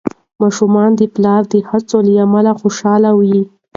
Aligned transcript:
ماشومان 0.41 0.89
د 0.99 1.01
پلار 1.15 1.41
د 1.53 1.55
هڅو 1.69 1.97
له 2.07 2.13
امله 2.25 2.51
خوشحال 2.61 3.03
وي. 3.19 3.39